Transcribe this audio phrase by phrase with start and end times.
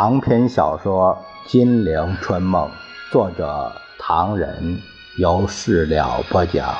[0.00, 1.18] 长篇小说
[1.50, 2.70] 《金陵春梦》，
[3.10, 4.78] 作者唐人，
[5.18, 6.72] 由事了播讲，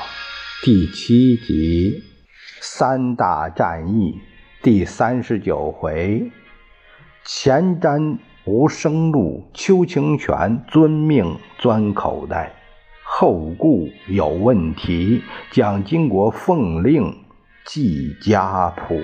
[0.63, 2.01] 第七集
[2.61, 4.13] 《三大战役》
[4.63, 6.31] 第三十九回：
[7.25, 12.53] 前瞻无生路，邱清泉遵命钻口袋，
[13.03, 17.13] 后顾有问题，蒋经国奉令
[17.65, 18.97] 记家谱。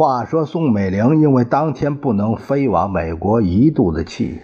[0.00, 4.40] 话说宋美龄因为当天不能飞往美国，一肚子气。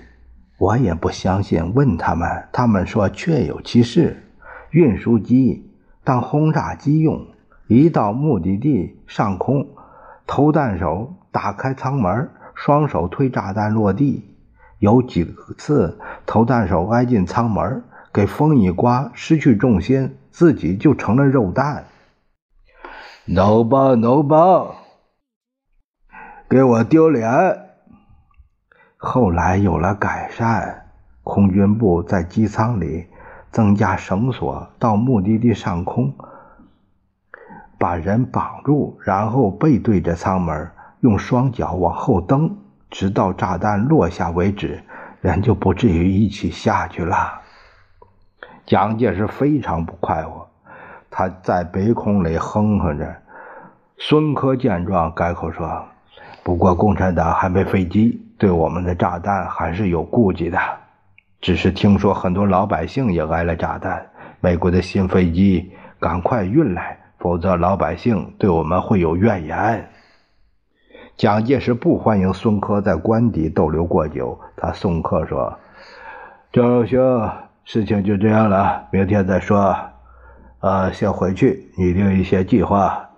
[0.58, 4.20] 我也不相信，问他们，他们说确有其事。
[4.70, 5.70] 运输机
[6.02, 7.24] 当轰炸机用，
[7.68, 9.64] 一到目的地上空，
[10.26, 14.24] 投弹手打开舱门，双手推炸弹落地。
[14.80, 15.24] 有几
[15.56, 21.84] 次投弹手挨进舱门，给风一刮，失去重心，自己就成了肉弹。
[23.26, 24.80] No 吧，No 吧。
[26.46, 27.58] 给我丢脸！
[28.96, 30.86] 后来有了改善，
[31.22, 33.06] 空军部在机舱里
[33.50, 36.14] 增加绳索，到目的地上空
[37.78, 42.58] 把人绑住，然后背对着舱门，用双脚往后蹬，
[42.90, 44.84] 直到炸弹落下为止，
[45.22, 47.40] 人就不至于一起下去了。
[48.66, 50.48] 蒋介石非常不快活，
[51.10, 53.16] 他在北空里哼哼着。
[53.96, 55.86] 孙科见状，改口说。
[56.44, 60.58] 不过，共产党还没飞机，对我们的炸弹还是有顾忌的。
[61.40, 64.06] 只是听说很多老百姓也挨了炸弹，
[64.40, 69.88] 美国的新飞机赶快运来，否则老百姓对我们会有怨言。
[71.16, 75.58] 蒋介石不欢迎孙科在官邸逗留过久，他送客说
[76.52, 77.30] ：“周兄，
[77.64, 79.74] 事情就这样了，明天再说。
[80.60, 83.08] 啊，先回去拟定一些计划。”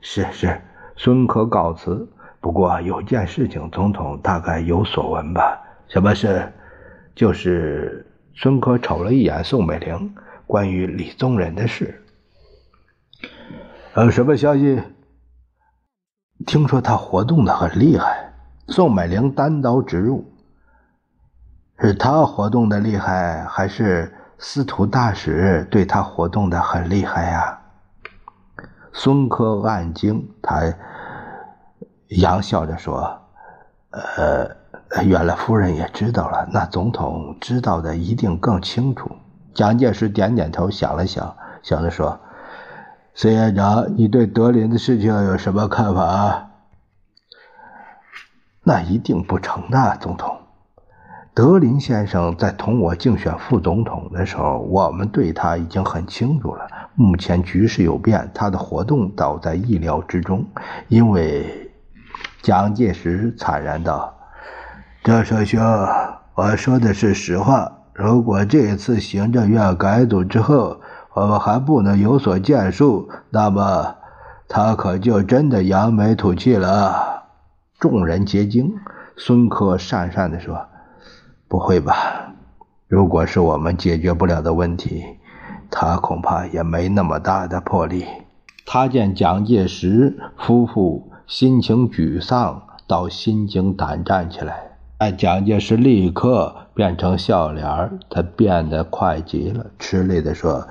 [0.00, 0.58] 是是，
[0.96, 2.08] 孙科告辞。
[2.40, 5.60] 不过有件事情，总统大概有所闻吧？
[5.88, 6.50] 什么事？
[7.14, 10.14] 就是孙科瞅了一眼宋美龄，
[10.46, 12.02] 关于李宗仁的事。
[13.92, 14.80] 呃什么消息？
[16.46, 18.32] 听说他活动的很厉害。
[18.68, 20.24] 宋美龄单刀直入：
[21.78, 27.60] 是他活动的厉害，还是司徒大使对他活动的很厉害呀？
[28.94, 30.62] 孙科暗惊，他。
[32.18, 33.20] 杨笑着说
[33.90, 36.48] ：“呃，原来夫人也知道了。
[36.52, 39.12] 那总统知道的一定更清楚。”
[39.54, 42.18] 蒋介石点点头，想了想，想着说
[43.14, 46.50] ：“孙院长，你对德林的事情有什么看法？”
[48.64, 50.36] 那一定不成的，总统。
[51.32, 56.66] 德林先生在同我竞选副总统的时候，我们对他已经很清楚了。
[56.96, 60.44] 目前局势有变，他的活动倒在意料之中，
[60.88, 61.59] 因为。
[62.50, 64.12] 蒋介石惨然道
[65.04, 65.62] ：“赵少兄，
[66.34, 67.70] 我说的是实话。
[67.92, 70.80] 如果这一次行政院改组之后，
[71.14, 73.94] 我们还不能有所建树，那么
[74.48, 77.22] 他可就真的扬眉吐气了。”
[77.78, 78.74] 众人皆惊。
[79.16, 80.66] 孙科讪讪地说
[81.46, 82.32] ：“不会吧？
[82.88, 85.04] 如果是我们解决不了的问题，
[85.70, 88.04] 他恐怕也没那么大的魄力。”
[88.66, 91.06] 他见蒋介石夫妇。
[91.30, 100.66] 心情沮丧到心惊胆战起来，但蒋介石立刻变成笑脸他变得快极了，吃力地说：“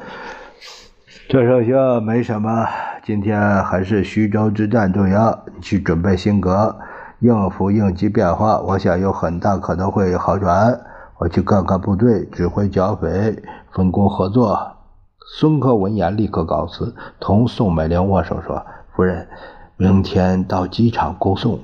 [1.30, 2.68] 这首兄没什么，
[3.06, 6.78] 今天还是徐州之战重要，你去准备新阁，
[7.22, 10.78] 应付应急变化，我想有很大可能会好转。
[11.20, 13.42] 我去看看部队，指挥剿匪，
[13.72, 14.74] 分工合作。”
[15.40, 19.26] 孙科闻言立刻告辞，同宋美龄握手说：“夫人。”
[19.82, 21.58] 明天到机场恭送，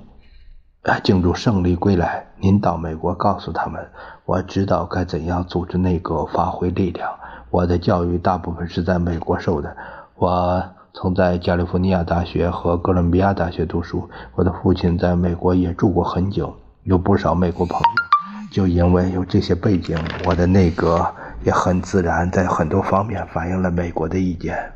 [0.84, 2.26] 啊，庆祝胜利归来。
[2.40, 3.86] 您到美国告诉他们，
[4.24, 7.12] 我知道该怎样组织内阁，发挥力量。
[7.50, 9.76] 我的教育大部分是在美国受的，
[10.16, 10.64] 我
[10.94, 14.10] 曾在加利福尼亚大学和哥伦比亚大学读书。
[14.36, 18.50] 我的父亲在美国也住过很久，有不少美国朋友。
[18.50, 21.06] 就因为有这些背景，我的内阁
[21.44, 24.72] 也很自然在很多方面反映了美国的意见。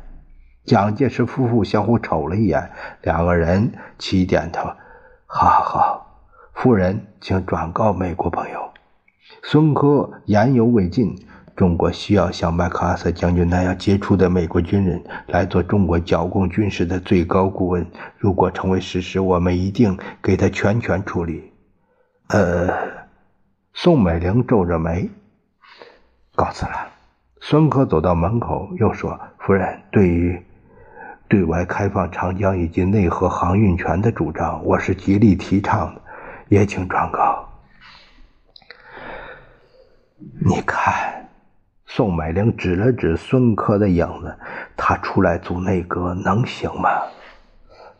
[0.70, 2.70] 蒋介石夫妇相互瞅了一眼，
[3.02, 4.70] 两个人齐点头
[5.26, 6.22] ：“好好，
[6.54, 8.70] 夫人，请转告美国朋友。”
[9.42, 11.12] 孙科言犹未尽
[11.56, 17.84] ：“中国需要像麦克阿瑟将军那样杰出的美国军人来做中国剿共军事的最高顾问。
[18.16, 21.52] 如果成为事实，我们一定给他全权处理。”
[22.30, 22.72] 呃，
[23.72, 25.10] 宋美龄皱着眉，
[26.36, 26.86] 告辞了。
[27.40, 30.40] 孙科走到门口，又说：“夫人，对于
[31.30, 36.00] 对外开放长江以及内河航运权的主张，我是极力提倡的，
[36.48, 37.48] 也请转告。”
[40.44, 41.28] 你看，
[41.86, 44.36] 宋美龄指了指孙科的影子，
[44.76, 46.90] 他出来组内阁能行吗？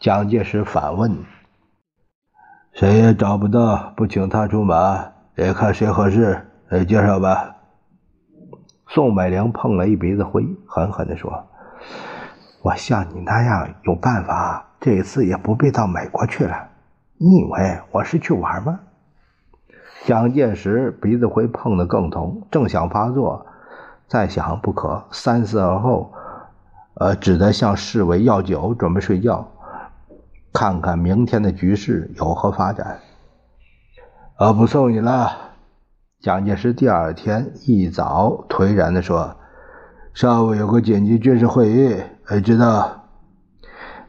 [0.00, 1.16] 蒋介石反问
[2.74, 7.54] ：“谁也找不到，不请他出马，也看谁合适，来介绍吧。”
[8.88, 11.48] 宋美龄碰了一鼻子灰，狠狠地说
[12.62, 16.68] ：“我像你那样有办法，这一次也不必到美国去了。
[17.16, 18.80] 你以为我是去玩吗？”
[20.06, 23.46] 蒋介石鼻子灰碰得更痛，正想发作，
[24.08, 26.12] 再想不可，三思而后，
[26.94, 29.46] 呃，只得向侍卫要酒，准备睡觉，
[30.52, 33.00] 看看明天的局势有何发展。
[34.38, 35.30] 呃，不送你了。
[36.20, 39.36] 蒋介石第二天一早颓然地说
[40.20, 41.96] ：“上午有个紧急军事会议，
[42.26, 43.04] 哎，知道，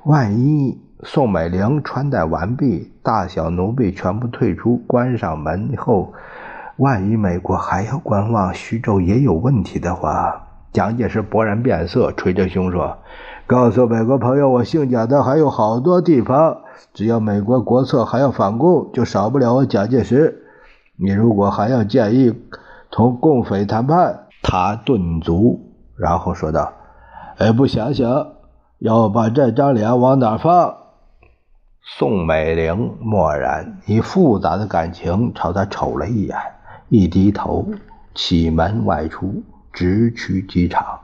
[0.03, 6.11] 万一……”宋美龄穿戴完毕，大小奴婢全部退出，关上门后，
[6.75, 12.97] 万一美国还要观望，徐州也有问题的话，蒋介石勃然变色，捶着胸说
[13.47, 16.57] ：“告诉美国朋友，我姓蒋的还有好多地方，
[16.93, 20.43] 只要美国国策还要反共，就少不了我蒋介石。
[20.97, 22.33] 你如果还要建议
[22.91, 25.70] 同共匪谈判，他顿足，
[26.01, 26.73] 然后说道
[27.37, 28.27] ：‘哎，不想想，
[28.79, 30.77] 要把这张脸往哪放？’”
[31.85, 36.35] 宋美龄默然，以复杂的感情朝他瞅了一眼，
[36.89, 37.67] 一低头，
[38.15, 40.99] 启门外出，直趋机场。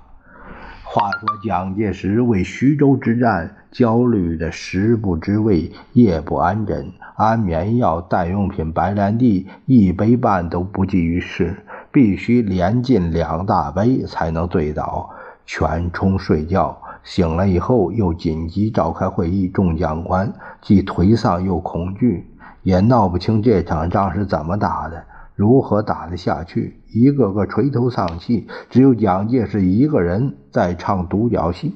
[0.83, 11.55] 话说蒋介石为徐州之战焦虑的食不知味，夜不安枕，安眠药、代用品白兰地一杯半都不济于事，
[11.91, 15.07] 必须连进两大杯才能醉倒，
[15.45, 16.75] 全冲睡觉。
[17.03, 19.47] 醒了以后，又紧急召开会议。
[19.47, 22.25] 众将官既颓丧又恐惧，
[22.63, 25.03] 也闹不清这场仗是怎么打的，
[25.35, 26.81] 如何打得下去。
[26.91, 31.75] 一个个垂头丧气，只有蒋介石一个人在唱独角戏。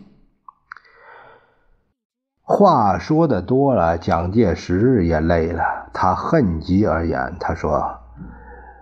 [2.51, 5.63] 话说的多了，蒋介石也累了，
[5.94, 8.00] 他恨极而言：“他说，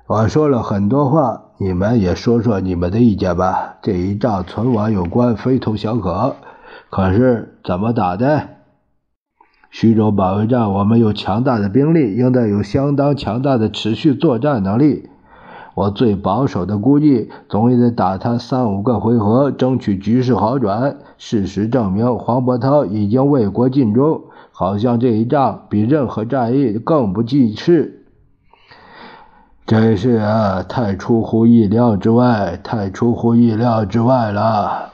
[0.07, 3.75] 我说了很多话。”你们也说说你们的意见吧。
[3.81, 6.37] 这一仗存亡有关，非同小可。
[6.89, 8.47] 可是怎么打的？
[9.69, 15.09] 徐州保卫战，我们有强大的兵力，应该有相当强大的持续作战能力。
[15.79, 20.97] 我最保守的估计，总也得打他三五个回合，争取局势好转。
[21.17, 28.05] 事实证明，黄伯韬已经为国尽忠，好像这一仗比任何战役更不济事。
[29.65, 34.89] 真是啊，太出乎意料之外，太出乎意料之外了。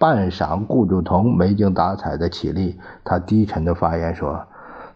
[0.00, 4.46] 半晌，顾祝同没精打采的起立，他低沉的发言说：“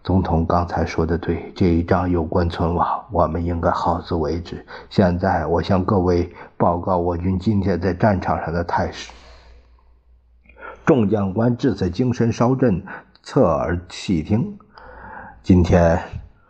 [0.07, 4.65] 总统刚才说的对，这一仗有关存亡，我们应该好自为之。
[4.89, 9.11] 现在，我向各位报告我军今天在战场上的态势。”
[10.87, 12.81] 众将官至此精神稍振，
[13.25, 14.57] 侧耳细听。
[15.43, 16.01] 今天。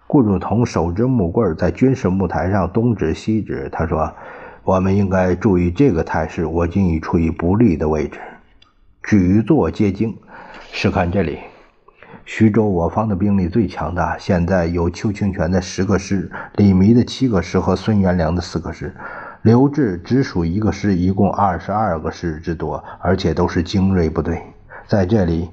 [0.07, 3.69] 顾祝同手执木棍，在军事木台上东指西指。
[3.73, 4.13] 他说
[4.65, 8.21] ：“我们应该注意这个态势，我军已处于不利的位置，
[9.03, 10.15] 举座皆惊。
[10.71, 11.39] 试看这里，
[12.25, 18.95] 徐州我方的兵力最强大，现在有邱清泉的十个师、李弥的七个师和孙元良的四个师，
[19.43, 24.43] 刘志只属一个师，一共二十二个师之多，而且都是精锐部队。
[24.87, 25.51] 在这里，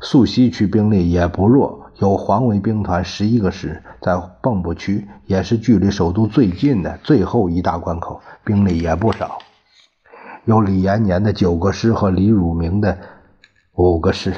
[0.00, 9.38] 宿西区兵力也不弱。”有黄维兵团十一个师，在蚌埠区也是距离首都最近的最后一大关口，兵力也不少。
[10.44, 12.98] 有李延年的九个师和李汝明的
[13.74, 14.34] 五个师，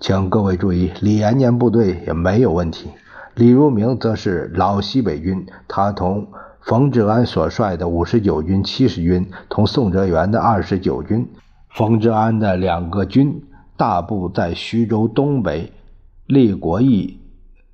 [0.00, 2.88] 请各位注意，李延年部队也没有问题。
[3.34, 6.28] 李如明则是老西北军，他同
[6.60, 11.28] 冯治安所率的五十九军、七十军，同宋哲元的二十九军，
[11.70, 13.42] 冯治安的两个军
[13.76, 15.72] 大部在徐州东北。
[16.26, 17.20] 立国义、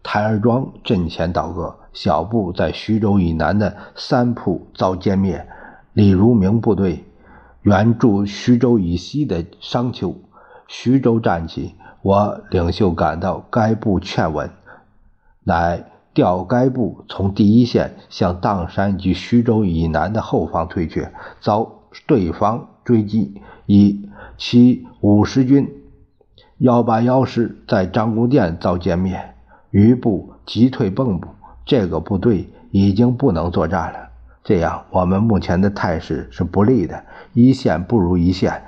[0.04, 5.45] 台儿庄阵前倒戈，小部在徐州以南的三铺遭歼灭。
[5.93, 7.04] 李如明部队
[7.62, 10.14] 援助徐州以西的商丘，
[10.69, 11.75] 徐州战起，
[12.05, 14.51] 我领袖赶到，该部劝稳，
[15.43, 15.83] 乃
[16.13, 21.67] 调该部从第一线向砀山及徐州以南的后方退却，遭
[22.07, 24.07] 对方追击，以
[24.37, 25.67] 其五十军。
[26.59, 29.19] 幺八幺师在张公店遭歼灭，
[29.71, 31.31] 余部急退蚌埠，
[31.65, 34.11] 这个部队已经不能作战了。
[34.43, 38.63] 这样，我们目前的态势是不利的，一线不如一线，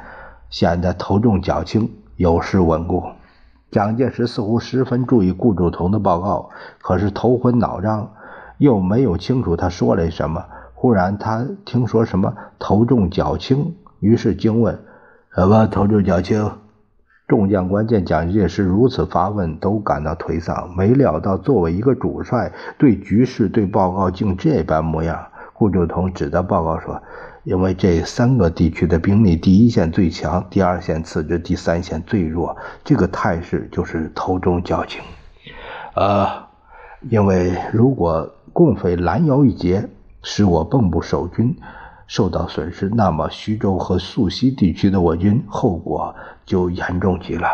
[0.49, 3.03] 显得头重脚轻，有失稳固。
[3.77, 6.49] 蒋介石似乎十分注意顾祝同的报告，
[6.81, 8.11] 可是头昏脑胀，
[8.57, 10.47] 又没有清楚他说了什么。
[10.73, 14.79] 忽然，他听说什么头重脚轻，于是惊问
[15.37, 16.51] ：“什么头重脚轻？”
[17.29, 25.27] 众将官见蒋介石如此发问，都感到颓丧，没料到作为一个主帅，对局势、对报告竟这般模样。
[25.53, 27.03] 顾祝同指着报告说
[27.47, 32.57] ：“因为这三个地区的兵力，第一线最强，第二线次之，第三线最弱。
[32.83, 35.01] 这个态势就是头重脚轻。
[35.95, 36.27] 呃，
[37.09, 39.89] 因为如果共匪拦腰一截，
[40.25, 41.57] 使我蚌埠守军
[42.09, 46.13] 受到损失，那么徐州和宿西地区的我军后果
[46.45, 47.47] 就严重极了。”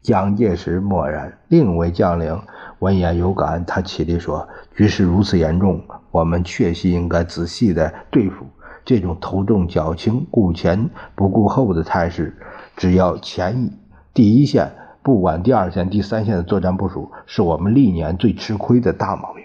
[0.00, 2.40] 蒋介石默然，另一位将领
[2.78, 5.78] 闻言有感，他起立说：“局势如此严重。”
[6.10, 8.46] 我们确实应该仔细的对付
[8.84, 12.36] 这种头重脚轻、顾前不顾后的态势。
[12.76, 13.72] 只要前一
[14.12, 14.72] 第一线
[15.02, 19.44] 不管第二线、第三线的作战部署，是我们历年最吃亏的大毛病，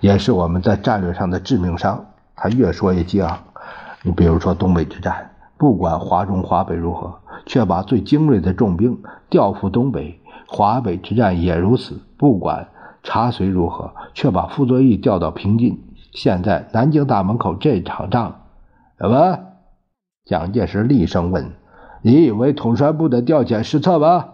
[0.00, 2.06] 也是我们在战略上的致命伤。
[2.34, 3.38] 他越说越激昂。
[4.02, 12.68] 你比如说东北之战，不管华中、华北如何，却把最精锐的重兵调赴东北；华北之战也如此，不管。
[13.04, 13.94] 查随如何？
[14.12, 15.80] 却把傅作义调到平津。
[16.18, 18.40] 现在南京大门口这场仗，
[18.98, 19.38] 什么？
[20.24, 21.52] 蒋介石厉声问
[22.02, 24.24] ：“你以为统帅部的调遣失策吗？”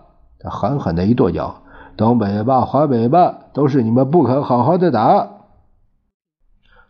[0.41, 1.57] 他狠狠的一跺脚
[1.95, 5.29] ：“东北吧，华北吧，都是你们不肯好好的打。”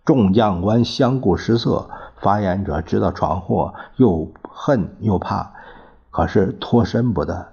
[0.07, 1.91] 众将官相顾失色。
[2.21, 5.51] 发言者知道闯祸，又恨又怕，
[6.11, 7.49] 可是脱身不得。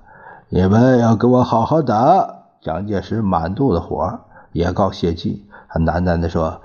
[0.49, 2.43] 你们要给我好好打！
[2.61, 4.19] 蒋介石满肚子火，
[4.51, 6.61] 也告泄气，他喃喃地说：“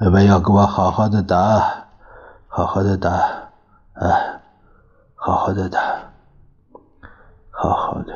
[0.00, 1.88] 你们要给我好好的打，
[2.46, 3.10] 好好的打，
[3.94, 4.40] 哎，
[5.16, 5.80] 好好的打，
[7.50, 8.14] 好好的。”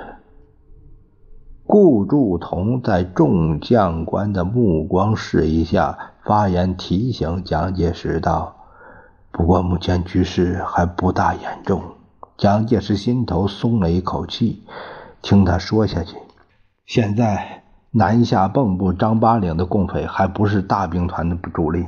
[1.67, 8.55] 顾祝同在众将官的目光示意下发言，提醒蒋介石道
[9.33, 11.83] ：“不过目前局势还不大严重。”
[12.39, 14.65] 蒋介石心头松了一口气，
[15.21, 16.17] 听他说下去。
[16.87, 17.62] 现在
[17.95, 21.85] 南下蚌埠张八岭的共匪还不是大兵团的主力，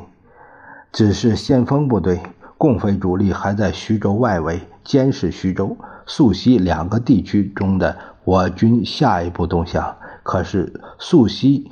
[0.92, 2.20] 只是先锋部队。
[2.58, 9.96] 共匪主力还在徐州外围监视徐州、宿西两个地区中的我军下一步动向。
[10.22, 11.70] 可是宿西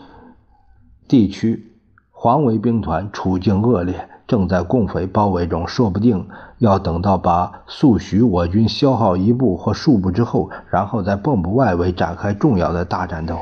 [1.06, 1.72] 地区
[2.10, 6.26] 黄维兵团处境恶劣，正在共匪包围中，说不定
[6.58, 13.38] 要等到把宿徐我军消耗一部或数部之后，然后在蚌埠外围展开重要的大战斗。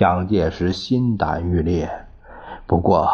[0.00, 1.90] 蒋介石心胆欲裂。
[2.66, 3.06] 不过，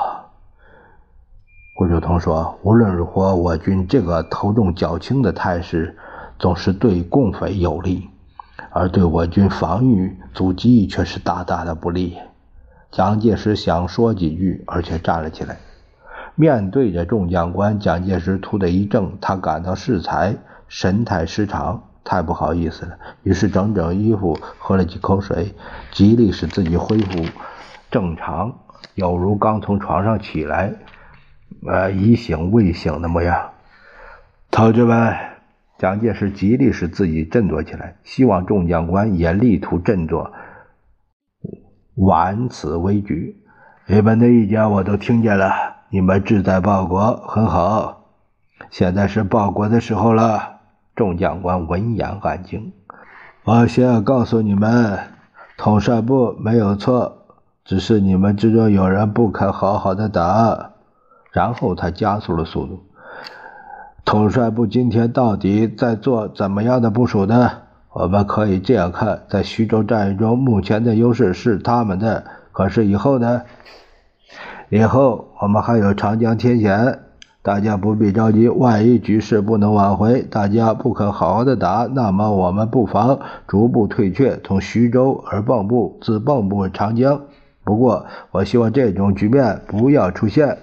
[1.75, 5.99] 顾祝同说，无论如何，我军这个头重脚轻的态势，
[6.39, 8.09] 总是对共匪有利，
[8.71, 12.19] 而对我军防御阻击却是大大的不利。
[12.93, 15.57] 蒋介石想说几句，而且站了起来，
[16.37, 17.81] 面对着众将官。
[17.81, 20.37] 蒋介石突的一怔，他感到适才，
[20.69, 22.97] 神态失常，太不好意思了。
[23.25, 25.55] 于是整整衣服，喝了几口水，
[25.91, 27.25] 极力使自己恢复
[27.91, 28.61] 正常，
[28.95, 30.73] 有如刚从床上起来，
[31.67, 33.51] 呃，已醒未醒的模样。
[34.51, 35.15] 同志们，
[35.79, 40.33] 蒋介石极力使自己振作起来，希望众将官也力图振作。
[41.97, 43.43] 挽此危局，
[43.87, 45.51] 你们的意见我都听见了。
[45.89, 48.05] 你们志在报国，很好。
[48.71, 50.56] 现在是报国的时候了。
[50.97, 52.73] 众将官闻言安静。
[53.45, 54.99] 我先要告诉你们，
[55.57, 57.19] 统帅部没有错，
[57.65, 60.73] 只是你们之中有人不肯好好的打。
[61.31, 62.83] 然后他加速了速度。
[64.07, 67.51] 统帅部今天到底在做怎么样的部署呢？
[67.93, 72.25] 我们可以这样看，在徐州战役中，目前的优势是他们的。
[72.53, 73.43] 可是以后呢？
[74.71, 77.01] 以后我们还有长江天险，
[77.47, 78.49] 大家不必着急。
[78.49, 87.23] 万一局势不能挽回，大家不肯好好的打，那么我们不妨逐步退却，从徐州而蚌埠，自蚌埠长江。
[87.63, 90.59] 不过，我希望这种局面不要出现。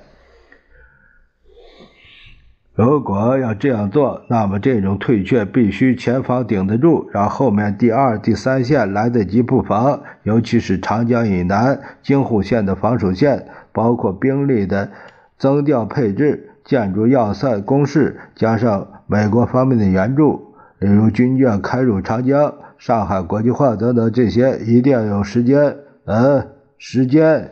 [2.76, 10.02] 如果要这样做，那么这种退却必须前方顶得住，让后面第二、第三线来得及布防。
[10.24, 14.92] 尤其是长江以南京沪线的防守线，包括兵力的
[15.38, 25.78] 增调配置、建筑要塞、工事，加上美国方面的援助，例如军舰开入长江、上海国际化等等，这些一定要有时间。
[26.06, 27.52] 嗯，时间。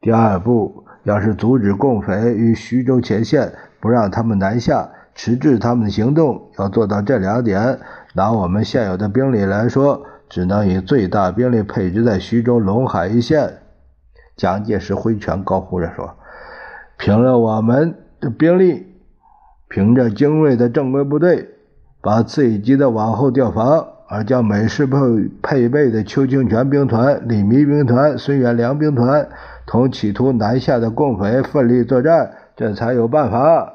[0.00, 7.80] 第二步，要是阻止共匪与徐州前线，不让他们南下，迟滞他们的行动，要做到这两点。
[8.14, 13.58] 拿我们现有的兵力来说，只能以最大兵力配置在徐州、陇海一线。
[14.36, 16.16] 蒋介石挥拳高呼着说
[16.96, 18.86] ：“凭了我们的兵力，
[19.68, 21.48] 凭着精锐的正规部队，
[22.00, 24.98] 把次一级的往后调防，而将美式配
[25.42, 29.28] 配备的邱清泉兵团、李弥兵团、孙元良兵团
[29.66, 33.74] 同企图南下的共匪奋力作战，这才有办法。”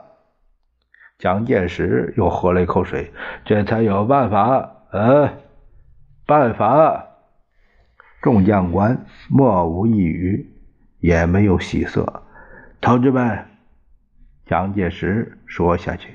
[1.20, 3.12] 蒋介石又喝了一口水，
[3.46, 4.72] 这才有办法。
[4.92, 5.30] 嗯，
[6.26, 7.06] 办法。
[8.22, 10.50] 众将官莫无一语。
[11.00, 12.24] 也没有喜色，
[12.80, 13.40] 同志们，
[14.46, 16.10] 蒋介石说下去：“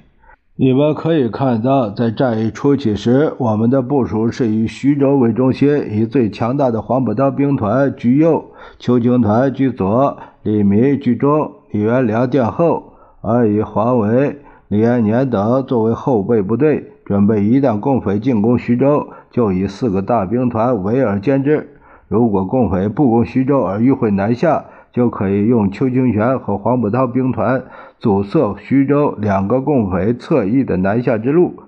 [0.55, 8.45] 你们可以看到，在战役初期时，我们的部署是以徐州为中心，以最强大的黄埔刀兵团居右，
[8.79, 12.93] 邱清团居左，李弥居中，李元良殿后，
[13.23, 14.37] 而以黄维、
[14.69, 21.69] 李延年等作为后备部队，准备一旦共匪进攻徐州，就以四个大兵团围而歼之。
[22.09, 27.64] 如果共匪不攻徐州而迂回南下，就可以用邱清泉和黄埔涛兵团
[27.99, 31.62] 阻塞徐州两个共匪侧翼的南下之路，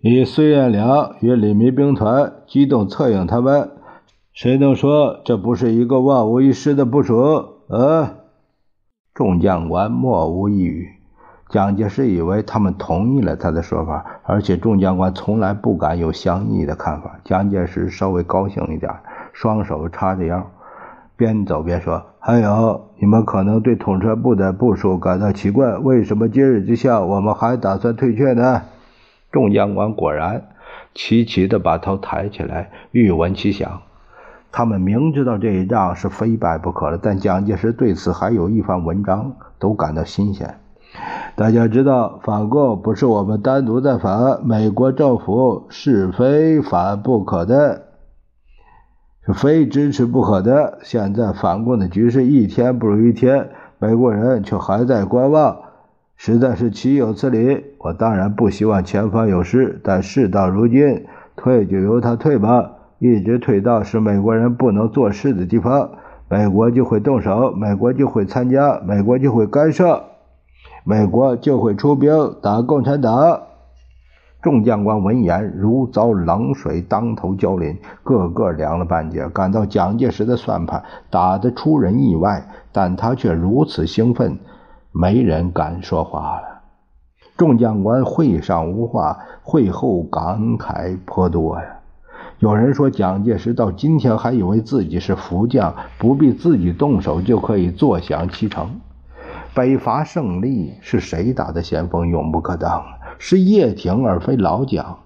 [0.00, 3.70] 以孙元良与李弥兵团机动策应他们。
[4.32, 7.14] 谁能说这不是一个万无一失的部署？
[7.68, 8.10] 呃，
[9.14, 10.88] 众将官莫无一语。
[11.50, 17.20] 蒋介石以为他们同意了他的说法，而且众将官从来不敢有相异的看法。
[17.22, 18.92] 蒋介石稍微高兴一点，
[19.32, 20.50] 双手叉着腰。
[21.16, 28.62] 边走边说：“还有，你们可能对统帅部的部署感到奇怪，为什么今日之下我们还打算退却呢？”
[29.30, 30.44] 众将官果然
[30.94, 33.82] 齐齐地把头抬起来，欲闻其详。
[34.52, 40.58] 他们明知道这一仗是非败不可了，但蒋介石对此还有一番文章，都感到新鲜。
[41.34, 47.83] 大家知道，反共不是我们单独在反，美国政府是非反不可的。
[49.26, 50.78] 是非支持不可的。
[50.82, 55.56] 现在反共的局势一天不如一天，美国人却还在观望，
[56.16, 57.64] 实在是岂有此理！
[57.78, 61.06] 我当然不希望前方有事，但事到如今，
[61.36, 65.90] 退就由他退吧，一直退到使美国人不能做事的地方，
[66.28, 70.02] 美国就会动手，美国就会参加，美国就会干涉，
[70.84, 73.42] 美国就会出兵打共产党。
[74.44, 84.38] 众将官闻言，如遭冷水当头浇淋，个个凉了半截，感到蒋介石的算盘打得出人意外，但他却如此兴奋，
[84.92, 86.60] 没人敢说话了。
[87.38, 91.64] 众将官会上无话，会后感慨颇多呀。
[92.38, 98.78] 有人说，蒋介石到今天还以为自己是福将，不必自己动手就可以坐享其成。
[99.54, 102.82] 北伐胜利是谁打的先锋，永不可当。
[103.18, 104.98] 是叶挺而非老蒋。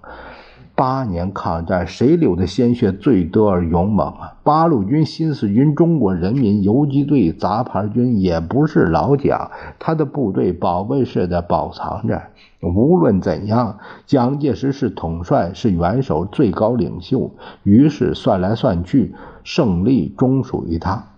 [0.75, 4.37] 八年抗战，谁流的鲜血最多而勇猛啊？
[4.43, 9.51] 八路军、新四军、中国人民游击队、杂牌军，也不是老蒋。
[9.77, 12.21] 他的部队宝贝似的保藏着。
[12.61, 17.31] 无论怎样，蒋介石是统帅，是元首、最高领袖。
[17.63, 21.09] 于是算来算去，胜利终属于他。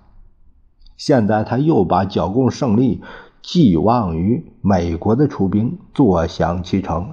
[0.97, 3.01] 现在他又把剿共胜利。
[3.41, 7.09] 寄望于美国的出兵，坐享其成。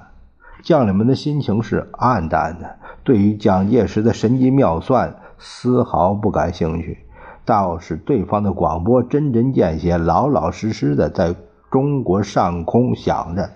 [0.62, 6.98] 将领们的心情是暗淡的，对于蒋介石的神机妙算丝毫不感兴趣。
[7.44, 11.34] 倒是对方的广播针针见血，老老实实的在
[11.70, 13.48] 中国上空响着。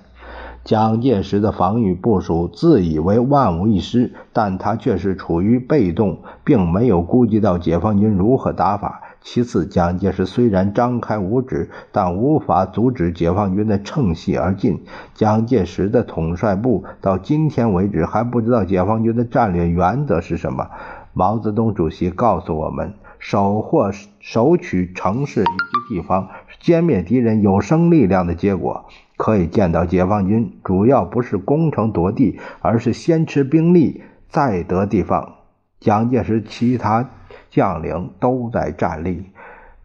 [0.64, 9.01] 蒋介石的防御部署自以为万无一失，但他却是处于被动，并没有估计到解放军如何打法。
[9.24, 14.82] 其次，蒋介石虽然张开五指，但无法阻止解放军的乘隙而进。
[15.14, 20.68] 蒋介石的统帅部到今天为止还不知道解放军的战略原则是什么。
[21.12, 26.28] 毛泽东主席告诉我们：守获、首取城市以及地方，
[26.60, 28.86] 歼灭敌人有生力量的结果。
[29.16, 35.34] 可以见到，解放军主要不是攻城夺地，而是先吃兵力，再得地方。
[35.78, 37.08] 蒋介石其他。
[37.52, 39.26] 将领都在站立，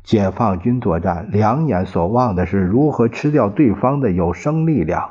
[0.02, 5.10] 解放军作战，两眼所望的是如何吃掉对方的有生力量，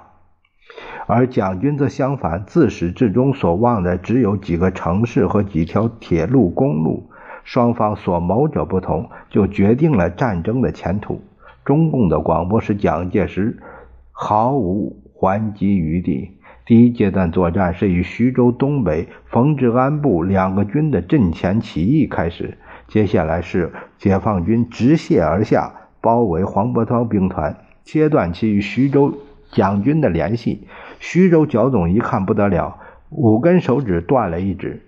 [1.07, 7.11] 而蒋军则相反，自始至终所望的只有几个城市和几条铁路、公路。
[7.45, 11.21] 双方所谋者不同，就决定了战争的前途。
[11.63, 13.63] 中共的广播使蒋介石
[14.11, 16.36] 毫无还击余地。
[16.67, 29.15] 第一阶段作战是以徐州东北冯治安部两个军的阵前起义开始，接下来是解放军直泻而下，包围黄伯韬兵团，切断其与徐州
[29.53, 30.67] 蒋军的联系。
[30.99, 32.79] 徐州剿总一看不得了，
[33.11, 34.83] 五根手指断了一指，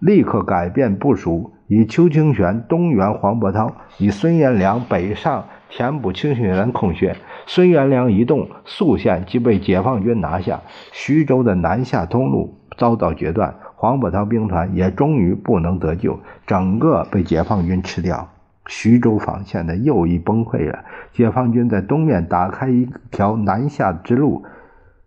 [0.00, 7.14] 立刻改变部署，以邱清泉东援黄伯韬，以孙延良北上填补清泉空缺。
[7.48, 18.28] 孙元良一动，宿县即被解放军拿下，徐州的南下通路遭到决断，黄伯韬兵团也终于不能得救，整个被解放军吃掉。
[18.66, 24.44] 徐州防线的又一崩溃了，解放军在东面打开一条南下之路，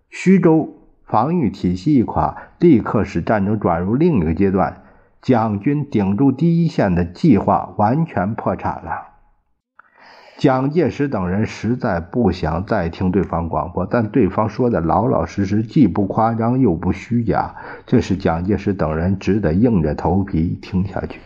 [0.09, 0.69] 徐州
[1.05, 4.83] 防御体系一垮，立刻使战争转入另一个阶段，
[5.21, 9.08] 蒋军顶住第一线的计划完全破产了。
[10.39, 17.53] 蒋介石等人实在不想再听对方广播，但对方说的老老实实，既不夸张又不虚假，
[17.85, 21.19] 这是蒋介石等人只得硬着头皮听下去。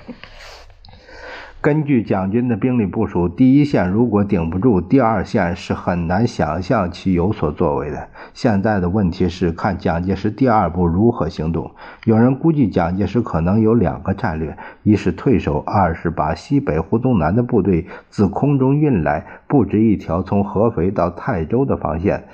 [1.64, 8.10] 根据蒋军的兵力部署，第一线如果顶不住，第二线是很难想象其有所作为的。
[8.34, 11.72] 现在的问题是看蒋介石第二步如何行动。
[12.04, 22.26] 有人估计蒋介石可能有两个战略：一是退守，二是把西北、胡宗南的部队自空中运来，布置一条从合肥到泰州的防线，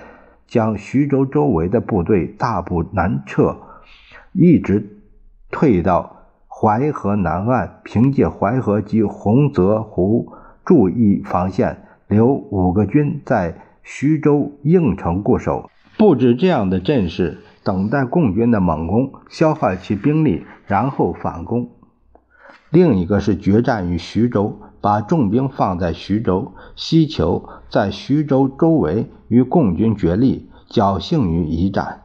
[0.47, 3.55] 将徐州周围的部队大部南撤，
[4.33, 4.83] 一直
[5.51, 6.15] 退到。
[6.61, 10.33] 淮河南岸，凭借淮河及洪泽湖
[10.65, 21.69] 注意防线，留五个军在徐州应城固守，布置这样的阵势，等待共军的猛攻，消耗其兵力，然后反攻。
[22.71, 32.01] 另一个是决战于徐州，把重兵放在徐州，希求在徐州周围与共军决力，侥幸于一战。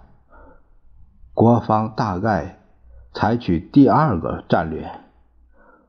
[1.33, 2.61] 国方大概。
[3.15, 4.91] 采取第二个战略，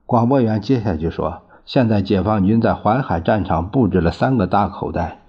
[0.06, 5.24] 广播员接下去说：“现在解放军在淮海战场布置了三个大口袋，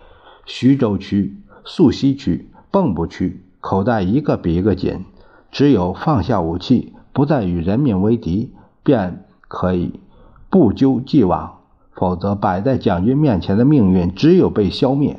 [0.45, 5.07] 徐州区、宿西区、蚌埠区，口袋一个比一个紧。
[5.51, 9.99] 只有放下武器，不再与人民为敌，便可以
[10.51, 11.61] 不究既往；
[11.95, 15.19] 否则，摆在蒋军面前的命运只有被消灭。”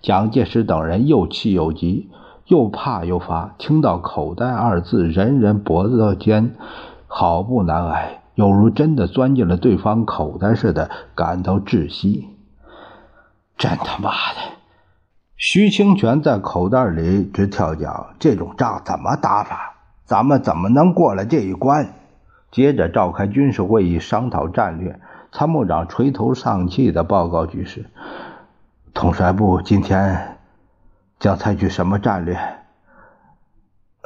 [0.00, 2.08] 蒋介石等人又气又急。
[2.46, 6.54] 又怕又发，听到“口袋”二字，人人脖子间
[7.06, 12.28] 好不难挨，犹如真的钻进了对方口袋似的，感到窒息。
[13.56, 14.40] 真他妈的！
[15.36, 19.74] 徐清泉在口袋里直跳脚，这种仗怎么打法？
[20.04, 21.94] 咱们怎么能过了这一关？
[22.50, 25.00] 接着召开军事会议，商讨战略。
[25.30, 27.86] 参谋长垂头丧气地报告局势：
[28.92, 30.31] 统帅部今天。
[31.22, 32.36] 将采取什么战略？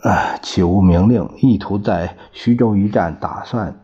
[0.03, 1.27] 呃，岂无明令？
[1.39, 3.75] 意图在徐州一战打算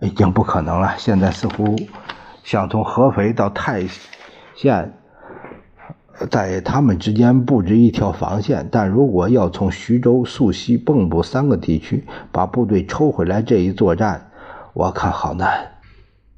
[0.00, 0.94] 已经不可能了。
[0.96, 1.76] 现在似乎
[2.44, 3.86] 想从合肥到泰
[4.54, 4.94] 县，
[6.30, 8.66] 在他们之间布置一条防线。
[8.72, 14.30] 但如果要从徐州、宿溪、蚌埠三个地区把部队抽回来，这一作战，
[14.72, 15.75] 我看好难。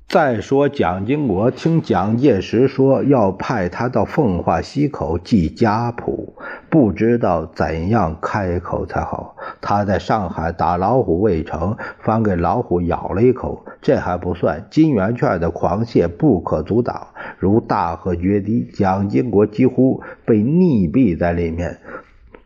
[0.09, 6.33] 再说，蒋经国听蒋介石说要派他到奉化溪口祭家谱，
[6.71, 9.37] 不知道怎样开口才好。
[9.61, 13.67] 他在上海打老虎未成，反给老虎咬了一口。
[13.83, 21.81] 这还不算，金圆券的狂泻不可阻挡，如大河决堤，蒋经国几乎被溺毙在里面。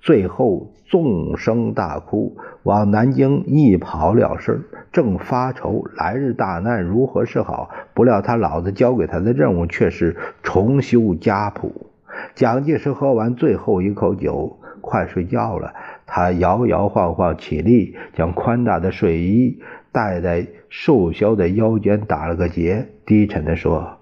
[0.01, 11.87] 最后纵声大哭，往南京一跑了事正发愁来日大难如何是好，不料他老子交给他的任务却是重修家谱。
[12.35, 15.73] 蒋介石喝完最后一口酒，快睡觉了。
[16.05, 23.97] 他摇摇晃晃起立，将宽大的睡衣戴在瘦削的腰间，打了个结，低沉地说：“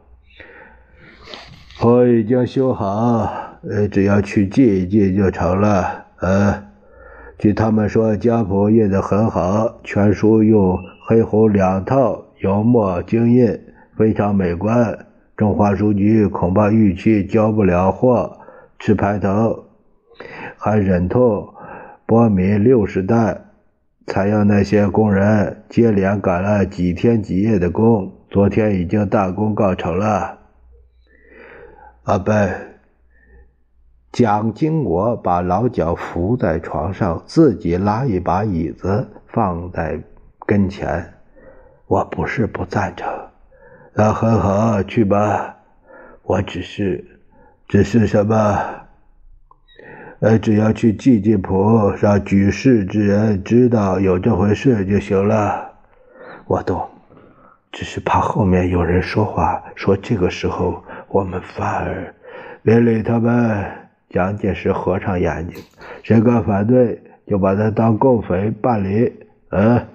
[1.84, 6.06] 我已经修好。”呃，只要去祭一祭就成了。
[6.18, 6.64] 呃，
[7.40, 13.58] 据他们说，家谱印得很好，全书用黑红两套油墨精印，
[13.96, 15.06] 非常美观。
[15.38, 18.38] 中华书局恐怕预期交不了货，
[18.78, 19.64] 吃排头，
[20.58, 21.48] 还忍痛
[22.04, 23.46] 拨米六十担，
[24.06, 28.12] 才让那些工人接连赶了几天几夜的工。
[28.28, 30.40] 昨天已经大功告成了。
[32.04, 32.69] 阿贝。
[34.12, 40.00] 蒋经国把老蒋扶在床上，自己拉一把椅子放在
[40.46, 41.14] 跟前。
[41.86, 43.08] 我不是不赞成，
[43.94, 45.56] 那很好，去吧。
[46.24, 47.04] 我只是，
[47.68, 48.58] 只是什么？
[50.20, 55.70] 呃，只要去祭祭谱，让举事之人知道有这回事就行了。
[56.46, 56.88] 我懂。
[57.72, 62.12] 只是怕后面有人说话，说这个时候我们反而
[62.62, 63.64] 别理他们。
[64.10, 65.62] 蒋介石合上眼睛，
[66.02, 69.26] 谁敢反对，就把他当共匪办理。
[69.50, 69.86] 嗯，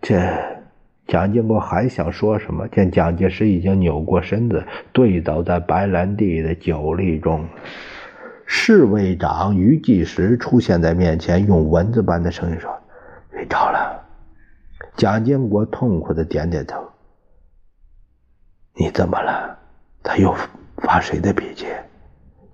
[0.00, 0.18] 这
[1.06, 2.66] 蒋经国还想说什么？
[2.68, 4.64] 见蒋介石已经扭过身子，
[4.94, 7.46] 跪倒在白兰地的酒力中。
[8.46, 12.74] 侍卫长于继时出现在面前，用蚊子般的声音说
[13.32, 14.02] ：“睡着了。”
[14.96, 16.82] 蒋经国痛苦的点点头。
[18.74, 19.58] 你怎么了？
[20.02, 20.34] 他又
[20.78, 21.66] 发谁的脾气？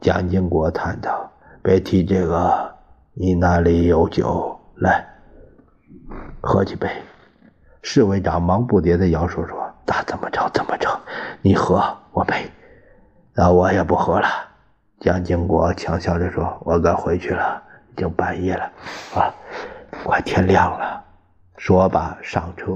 [0.00, 1.30] 蒋经国叹道
[1.62, 2.74] ：“别提这个，
[3.12, 5.06] 你那里有酒，来，
[6.40, 6.88] 喝几杯。”
[7.82, 10.88] 侍卫长忙不迭的摇手说：“那怎么着怎么着，
[11.42, 11.82] 你喝
[12.12, 12.50] 我陪，
[13.34, 14.28] 那我也不喝了。”
[15.00, 18.64] 蒋经国强笑着说：“我该回去了，已经半夜了，
[19.14, 19.34] 啊，
[20.04, 21.04] 快天亮了。”
[21.56, 22.72] 说罢上车，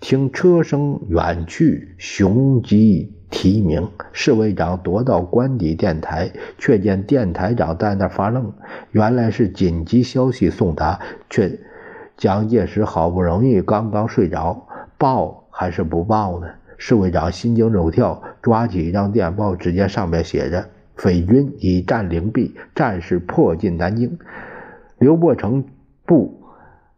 [0.00, 3.14] 听车声远去，雄鸡。
[3.30, 8.54] 啼鸣侍卫长夺到官邸电台，却见电台长在那发愣。
[8.90, 11.58] 原来是紧急消息送达，却
[12.16, 16.46] 蒋介石好不容易刚刚睡着，报还是不报呢？
[16.78, 24.18] 侍卫长心惊肉跳，抓起一张电报，只见上面写着：“匪军已占领毕，战事迫近南京，
[24.98, 25.66] 刘伯承
[26.06, 26.44] 部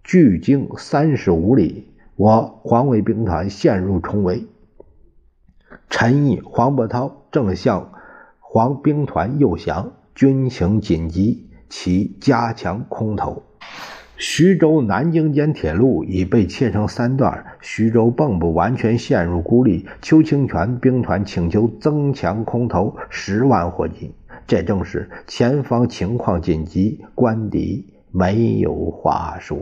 [0.04, 1.88] 距京三十五里，
[2.20, 4.46] 我黄卫兵团陷入重围。”
[5.88, 7.92] 陈毅、黄伯韬正向
[8.40, 13.42] 黄兵团诱降，军情紧急，其加强空投。
[14.18, 19.86] 徐州南京间铁路已被切成三段，徐州蚌埠完全陷入孤立。
[20.02, 24.12] 邱清泉兵团请求增强空投十万火急，
[24.46, 29.60] 这正是前方情况紧急，官邸没有话说。